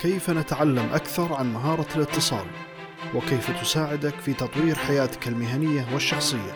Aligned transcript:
كيف 0.00 0.30
نتعلم 0.30 0.88
أكثر 0.92 1.34
عن 1.34 1.52
مهارة 1.52 1.86
الاتصال؟ 1.96 2.46
وكيف 3.14 3.60
تساعدك 3.60 4.14
في 4.14 4.32
تطوير 4.32 4.74
حياتك 4.74 5.28
المهنية 5.28 5.86
والشخصية؟ 5.92 6.52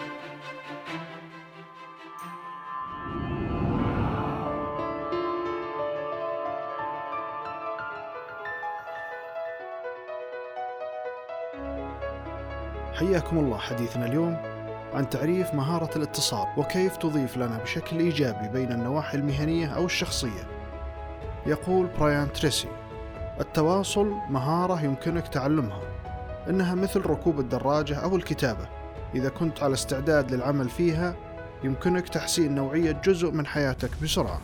حياكم 12.95 13.39
الله 13.39 13.59
حديثنا 13.59 14.07
اليوم 14.07 14.37
عن 14.95 15.11
تعريف 15.11 15.55
مهارة 15.55 15.97
الاتصال 15.97 16.47
وكيف 16.57 16.97
تضيف 16.97 17.37
لنا 17.37 17.59
بشكل 17.59 17.99
إيجابي 17.99 18.49
بين 18.49 18.73
النواحي 18.73 19.19
المهنية 19.19 19.67
أو 19.67 19.87
الشخصية. 19.87 20.47
يقول 21.47 21.87
برايان 21.87 22.33
تريسي 22.33 22.80
التواصل 23.41 24.15
مهارة 24.31 24.85
يمكنك 24.85 25.29
تعلمها 25.29 25.81
إنها 26.49 26.75
مثل 26.75 27.07
ركوب 27.07 27.41
الدراجة 27.41 27.95
أو 27.97 28.17
الكتابة. 28.17 28.69
إذا 29.15 29.29
كنت 29.29 29.63
على 29.63 29.75
استعداد 29.75 30.35
للعمل 30.35 30.69
فيها 30.69 31.15
يمكنك 31.65 32.09
تحسين 32.09 32.55
نوعية 32.55 32.93
جزء 33.05 33.31
من 33.31 33.47
حياتك 33.47 33.91
بسرعة. 34.03 34.41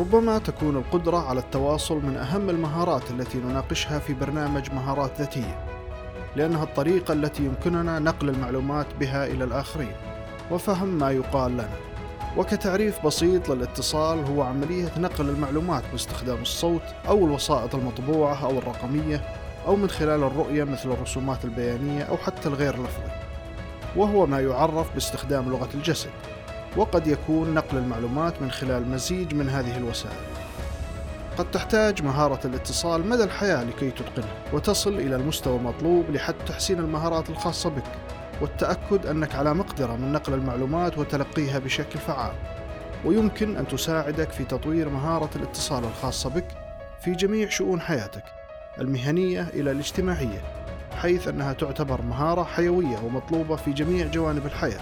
ربما 0.00 0.38
تكون 0.38 0.76
القدرة 0.76 1.28
على 1.28 1.40
التواصل 1.40 1.96
من 1.96 2.16
أهم 2.16 2.50
المهارات 2.50 3.10
التي 3.10 3.38
نناقشها 3.38 3.98
في 3.98 4.14
برنامج 4.14 4.72
مهارات 4.72 5.18
ذاتية 5.18 5.64
لأنها 6.36 6.64
الطريقة 6.64 7.12
التي 7.12 7.44
يمكننا 7.44 7.98
نقل 7.98 8.28
المعلومات 8.28 8.86
بها 9.00 9.26
إلى 9.26 9.44
الآخرين 9.44 9.92
وفهم 10.50 10.88
ما 10.88 11.10
يقال 11.10 11.52
لنا. 11.52 11.76
وكتعريف 12.36 13.06
بسيط 13.06 13.48
للاتصال 13.48 14.24
هو 14.24 14.42
عملية 14.42 14.88
نقل 14.98 15.28
المعلومات 15.28 15.82
باستخدام 15.92 16.42
الصوت 16.42 16.82
أو 17.08 17.26
الوسائط 17.26 17.74
المطبوعة 17.74 18.44
أو 18.44 18.58
الرقمية 18.58 19.20
أو 19.66 19.76
من 19.76 19.90
خلال 19.90 20.22
الرؤية 20.22 20.64
مثل 20.64 20.90
الرسومات 20.92 21.44
البيانية 21.44 22.02
أو 22.02 22.16
حتى 22.16 22.48
الغير 22.48 22.72
لفظي. 22.72 23.10
وهو 23.96 24.26
ما 24.26 24.40
يعرف 24.40 24.94
باستخدام 24.94 25.50
لغة 25.50 25.68
الجسد. 25.74 26.10
وقد 26.76 27.06
يكون 27.06 27.54
نقل 27.54 27.76
المعلومات 27.76 28.42
من 28.42 28.50
خلال 28.50 28.88
مزيج 28.88 29.34
من 29.34 29.48
هذه 29.48 29.76
الوسائل. 29.76 30.16
قد 31.38 31.50
تحتاج 31.50 32.02
مهارة 32.02 32.40
الاتصال 32.46 33.08
مدى 33.08 33.24
الحياة 33.24 33.64
لكي 33.64 33.90
تتقنها 33.90 34.34
وتصل 34.52 34.94
إلى 34.94 35.16
المستوى 35.16 35.56
المطلوب 35.56 36.10
لحد 36.10 36.34
تحسين 36.46 36.78
المهارات 36.78 37.30
الخاصة 37.30 37.70
بك. 37.70 38.15
والتأكد 38.40 39.06
أنك 39.06 39.34
على 39.34 39.54
مقدرة 39.54 39.96
من 39.96 40.12
نقل 40.12 40.34
المعلومات 40.34 40.98
وتلقيها 40.98 41.58
بشكل 41.58 41.98
فعال. 41.98 42.34
ويمكن 43.04 43.56
أن 43.56 43.68
تساعدك 43.68 44.30
في 44.30 44.44
تطوير 44.44 44.88
مهارة 44.88 45.30
الاتصال 45.36 45.84
الخاصة 45.84 46.30
بك 46.30 46.48
في 47.00 47.12
جميع 47.12 47.48
شؤون 47.48 47.80
حياتك 47.80 48.24
المهنية 48.80 49.42
إلى 49.54 49.70
الاجتماعية 49.70 50.42
حيث 51.02 51.28
أنها 51.28 51.52
تعتبر 51.52 52.02
مهارة 52.02 52.44
حيوية 52.44 52.98
ومطلوبة 53.04 53.56
في 53.56 53.72
جميع 53.72 54.06
جوانب 54.06 54.46
الحياة. 54.46 54.80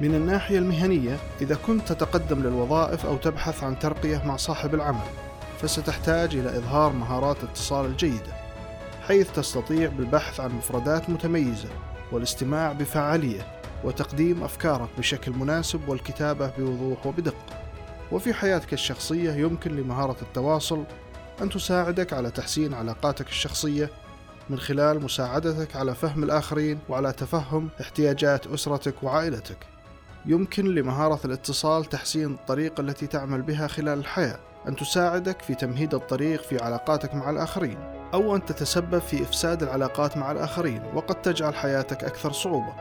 من 0.00 0.14
الناحية 0.14 0.58
المهنية 0.58 1.16
إذا 1.40 1.54
كنت 1.66 1.92
تتقدم 1.92 2.42
للوظائف 2.42 3.06
أو 3.06 3.16
تبحث 3.16 3.64
عن 3.64 3.78
ترقية 3.78 4.22
مع 4.24 4.36
صاحب 4.36 4.74
العمل 4.74 5.06
فستحتاج 5.60 6.36
إلى 6.36 6.58
إظهار 6.58 6.92
مهارات 6.92 7.36
الاتصال 7.42 7.86
الجيدة 7.86 8.32
حيث 9.08 9.32
تستطيع 9.32 9.88
بالبحث 9.88 10.40
عن 10.40 10.50
مفردات 10.50 11.10
متميزة. 11.10 11.68
والاستماع 12.12 12.72
بفعالية 12.72 13.60
وتقديم 13.84 14.44
أفكارك 14.44 14.88
بشكل 14.98 15.32
مناسب 15.32 15.88
والكتابة 15.88 16.52
بوضوح 16.58 17.06
وبدقة 17.06 17.60
وفي 18.12 18.34
حياتك 18.34 18.72
الشخصية 18.72 19.32
يمكن 19.32 19.76
لمهارة 19.76 20.16
التواصل 20.22 20.84
أن 21.42 21.50
تساعدك 21.50 22.12
على 22.12 22.30
تحسين 22.30 22.74
علاقاتك 22.74 23.28
الشخصية 23.28 23.90
من 24.50 24.58
خلال 24.58 25.02
مساعدتك 25.02 25.76
على 25.76 25.94
فهم 25.94 26.24
الآخرين 26.24 26.78
وعلى 26.88 27.12
تفهم 27.12 27.68
احتياجات 27.80 28.46
أسرتك 28.46 29.02
وعائلتك. 29.02 29.56
يمكن 30.26 30.74
لمهارة 30.74 31.20
الاتصال 31.24 31.84
تحسين 31.84 32.34
الطريقة 32.34 32.80
التي 32.80 33.06
تعمل 33.06 33.42
بها 33.42 33.66
خلال 33.66 33.98
الحياة، 33.98 34.38
أن 34.68 34.76
تساعدك 34.76 35.42
في 35.42 35.54
تمهيد 35.54 35.94
الطريق 35.94 36.42
في 36.42 36.62
علاقاتك 36.62 37.14
مع 37.14 37.30
الآخرين، 37.30 37.99
أو 38.14 38.36
أن 38.36 38.44
تتسبب 38.44 38.98
في 38.98 39.22
إفساد 39.22 39.62
العلاقات 39.62 40.16
مع 40.16 40.32
الآخرين، 40.32 40.82
وقد 40.94 41.22
تجعل 41.22 41.54
حياتك 41.54 42.04
أكثر 42.04 42.32
صعوبة. 42.32 42.72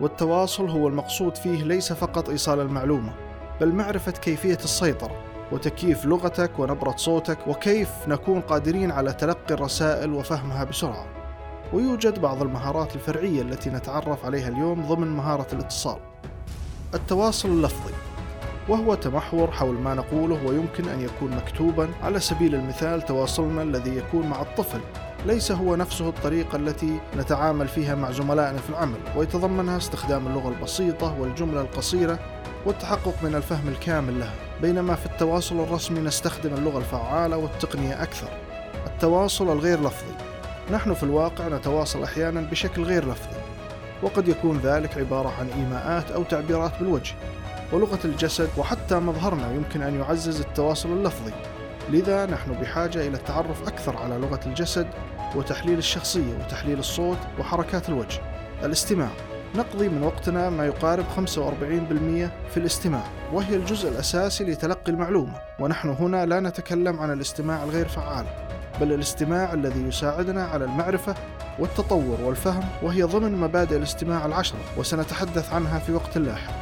والتواصل 0.00 0.68
هو 0.70 0.88
المقصود 0.88 1.36
فيه 1.36 1.64
ليس 1.64 1.92
فقط 1.92 2.28
إيصال 2.28 2.60
المعلومة، 2.60 3.12
بل 3.60 3.72
معرفة 3.72 4.12
كيفية 4.12 4.58
السيطرة 4.64 5.16
وتكييف 5.52 6.04
لغتك 6.04 6.58
ونبرة 6.58 6.96
صوتك 6.96 7.38
وكيف 7.46 7.88
نكون 8.08 8.40
قادرين 8.40 8.90
على 8.90 9.12
تلقي 9.12 9.54
الرسائل 9.54 10.12
وفهمها 10.12 10.64
بسرعة. 10.64 11.06
ويوجد 11.72 12.18
بعض 12.18 12.42
المهارات 12.42 12.94
الفرعية 12.94 13.42
التي 13.42 13.70
نتعرف 13.70 14.24
عليها 14.24 14.48
اليوم 14.48 14.86
ضمن 14.86 15.06
مهارة 15.06 15.46
الاتصال. 15.52 15.98
التواصل 16.94 17.48
اللفظي 17.48 17.92
وهو 18.68 18.94
تمحور 18.94 19.50
حول 19.50 19.74
ما 19.74 19.94
نقوله 19.94 20.46
ويمكن 20.46 20.88
أن 20.88 21.00
يكون 21.00 21.30
مكتوبا 21.30 21.88
على 22.02 22.20
سبيل 22.20 22.54
المثال 22.54 23.02
تواصلنا 23.02 23.62
الذي 23.62 23.96
يكون 23.96 24.26
مع 24.26 24.42
الطفل. 24.42 24.80
ليس 25.26 25.52
هو 25.52 25.76
نفسه 25.76 26.08
الطريقة 26.08 26.56
التي 26.56 27.00
نتعامل 27.16 27.68
فيها 27.68 27.94
مع 27.94 28.10
زملائنا 28.10 28.58
في 28.58 28.70
العمل 28.70 28.98
ويتضمنها 29.16 29.76
استخدام 29.76 30.26
اللغة 30.26 30.48
البسيطة 30.48 31.20
والجملة 31.20 31.60
القصيرة 31.60 32.18
والتحقق 32.66 33.14
من 33.22 33.34
الفهم 33.34 33.68
الكامل 33.68 34.20
لها. 34.20 34.34
بينما 34.62 34.94
في 34.94 35.06
التواصل 35.06 35.60
الرسمي 35.60 36.00
نستخدم 36.00 36.54
اللغة 36.54 36.78
الفعالة 36.78 37.36
والتقنية 37.36 38.02
أكثر. 38.02 38.28
التواصل 38.86 39.52
الغير 39.52 39.80
لفظي. 39.80 40.14
نحن 40.70 40.94
في 40.94 41.02
الواقع 41.02 41.48
نتواصل 41.48 42.02
أحيانا 42.02 42.40
بشكل 42.40 42.82
غير 42.82 43.08
لفظي. 43.08 43.51
وقد 44.02 44.28
يكون 44.28 44.58
ذلك 44.58 44.98
عبارة 44.98 45.32
عن 45.40 45.48
إيماءات 45.48 46.10
أو 46.10 46.22
تعبيرات 46.22 46.72
بالوجه 46.80 47.14
ولغة 47.72 47.98
الجسد 48.04 48.48
وحتى 48.58 48.94
مظهرنا 48.94 49.52
يمكن 49.54 49.82
أن 49.82 50.00
يعزز 50.00 50.40
التواصل 50.40 50.88
اللفظي. 50.88 51.32
لذا 51.90 52.26
نحن 52.26 52.52
بحاجة 52.52 53.08
إلى 53.08 53.16
التعرف 53.16 53.68
أكثر 53.68 53.96
على 53.96 54.18
لغة 54.18 54.40
الجسد 54.46 54.86
وتحليل 55.34 55.78
الشخصية 55.78 56.38
وتحليل 56.40 56.78
الصوت 56.78 57.18
وحركات 57.38 57.88
الوجه. 57.88 58.20
الاستماع. 58.64 59.08
نقضي 59.54 59.88
من 59.88 60.02
وقتنا 60.02 60.50
ما 60.50 60.66
يقارب 60.66 61.04
45% 61.16 62.30
في 62.50 62.56
الاستماع 62.56 63.02
وهي 63.32 63.56
الجزء 63.56 63.88
الأساسي 63.88 64.44
لتلقي 64.44 64.92
المعلومة. 64.92 65.34
ونحن 65.60 65.88
هنا 65.88 66.26
لا 66.26 66.40
نتكلم 66.40 67.00
عن 67.00 67.12
الاستماع 67.12 67.64
الغير 67.64 67.88
فعال. 67.88 68.26
بل 68.80 68.92
الاستماع 68.92 69.52
الذي 69.52 69.80
يساعدنا 69.80 70.44
على 70.44 70.64
المعرفة 70.64 71.14
والتطور 71.58 72.18
والفهم 72.22 72.64
وهي 72.82 73.02
ضمن 73.02 73.40
مبادئ 73.40 73.76
الاستماع 73.76 74.26
العشرة 74.26 74.58
وسنتحدث 74.76 75.52
عنها 75.52 75.78
في 75.78 75.92
وقت 75.92 76.18
لاحق. 76.18 76.52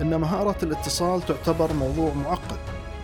إن 0.00 0.20
مهارة 0.20 0.56
الاتصال 0.62 1.22
تعتبر 1.22 1.72
موضوع 1.72 2.12
معقد 2.14 2.56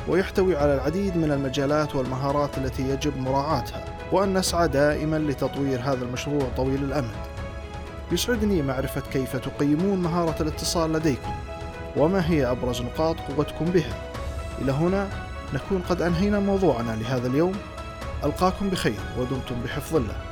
ويحتوي 0.09 0.57
على 0.57 0.75
العديد 0.75 1.17
من 1.17 1.33
المجالات 1.33 1.97
والمهارات 1.97 2.59
التي 2.59 2.89
يجب 2.89 3.17
مراعاتها 3.17 3.85
وأن 4.13 4.39
نسعى 4.39 4.69
دائما 4.69 5.17
لتطوير 5.17 5.81
هذا 5.81 6.05
المشروع 6.05 6.43
طويل 6.57 6.85
الأمد. 6.85 7.15
يسعدني 8.13 8.63
معرفة 8.63 9.03
كيف 9.13 9.37
تقيمون 9.37 9.99
مهارة 9.99 10.43
الاتصال 10.43 10.93
لديكم 10.93 11.33
وما 11.97 12.31
هي 12.31 12.51
أبرز 12.51 12.83
نقاط 12.83 13.17
قوتكم 13.37 13.65
بها. 13.65 13.95
إلى 14.63 14.73
هنا 14.73 15.09
نكون 15.55 15.83
قد 15.89 16.03
أنهينا 16.03 16.41
موضوعنا 16.41 16.91
لهذا 16.91 17.29
اليوم. 17.29 17.53
ألقاكم 18.25 18.71
بخير 18.71 19.01
ودمتم 19.19 19.63
بحفظ 19.65 19.97
الله. 19.97 20.30